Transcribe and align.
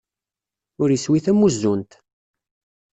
Ur 0.81 0.89
iswi 0.91 1.19
tamuzzunt! 1.25 1.91